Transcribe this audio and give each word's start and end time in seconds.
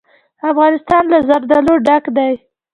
افغانستان 0.51 1.03
له 1.11 1.19
زردالو 1.27 1.73
ډک 1.85 2.03
دی. 2.17 2.33